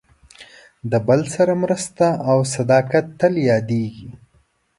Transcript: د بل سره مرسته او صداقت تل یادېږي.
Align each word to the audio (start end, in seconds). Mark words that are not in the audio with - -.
د 0.91 0.93
بل 1.07 1.21
سره 1.35 1.53
مرسته 1.63 2.05
او 2.29 2.37
صداقت 2.55 3.05
تل 3.19 3.33
یادېږي. 3.49 4.09